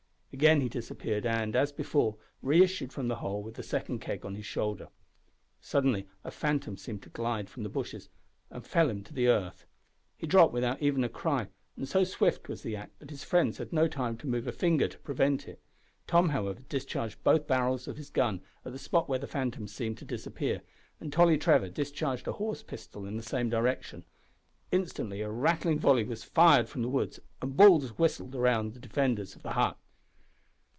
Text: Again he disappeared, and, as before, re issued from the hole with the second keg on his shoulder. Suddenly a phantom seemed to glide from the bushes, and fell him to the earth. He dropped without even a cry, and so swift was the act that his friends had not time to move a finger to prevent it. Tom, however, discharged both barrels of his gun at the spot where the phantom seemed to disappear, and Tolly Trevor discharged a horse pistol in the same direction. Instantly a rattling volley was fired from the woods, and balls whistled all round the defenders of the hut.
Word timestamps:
Again 0.33 0.61
he 0.61 0.69
disappeared, 0.69 1.25
and, 1.25 1.57
as 1.57 1.73
before, 1.73 2.15
re 2.41 2.63
issued 2.63 2.93
from 2.93 3.09
the 3.09 3.17
hole 3.17 3.43
with 3.43 3.55
the 3.55 3.61
second 3.63 3.99
keg 3.99 4.25
on 4.25 4.35
his 4.35 4.45
shoulder. 4.45 4.87
Suddenly 5.59 6.07
a 6.23 6.31
phantom 6.31 6.77
seemed 6.77 7.03
to 7.03 7.09
glide 7.09 7.49
from 7.49 7.63
the 7.63 7.69
bushes, 7.69 8.07
and 8.49 8.65
fell 8.65 8.89
him 8.89 9.03
to 9.03 9.13
the 9.13 9.27
earth. 9.27 9.65
He 10.15 10.25
dropped 10.27 10.53
without 10.53 10.81
even 10.81 11.03
a 11.03 11.09
cry, 11.09 11.49
and 11.75 11.85
so 11.85 12.05
swift 12.05 12.47
was 12.47 12.63
the 12.63 12.77
act 12.77 12.97
that 12.99 13.09
his 13.09 13.25
friends 13.25 13.57
had 13.57 13.73
not 13.73 13.91
time 13.91 14.17
to 14.19 14.25
move 14.27 14.47
a 14.47 14.53
finger 14.53 14.87
to 14.87 14.97
prevent 14.99 15.49
it. 15.49 15.59
Tom, 16.07 16.29
however, 16.29 16.61
discharged 16.69 17.21
both 17.25 17.45
barrels 17.45 17.85
of 17.89 17.97
his 17.97 18.09
gun 18.09 18.39
at 18.63 18.71
the 18.71 18.79
spot 18.79 19.09
where 19.09 19.19
the 19.19 19.27
phantom 19.27 19.67
seemed 19.67 19.97
to 19.97 20.05
disappear, 20.05 20.61
and 21.01 21.11
Tolly 21.11 21.37
Trevor 21.37 21.67
discharged 21.69 22.25
a 22.25 22.31
horse 22.31 22.63
pistol 22.63 23.05
in 23.05 23.17
the 23.17 23.21
same 23.21 23.49
direction. 23.49 24.05
Instantly 24.71 25.19
a 25.19 25.29
rattling 25.29 25.77
volley 25.77 26.05
was 26.05 26.23
fired 26.23 26.69
from 26.69 26.83
the 26.83 26.89
woods, 26.89 27.19
and 27.41 27.57
balls 27.57 27.99
whistled 27.99 28.33
all 28.33 28.39
round 28.41 28.73
the 28.73 28.79
defenders 28.79 29.35
of 29.35 29.43
the 29.43 29.51
hut. 29.51 29.77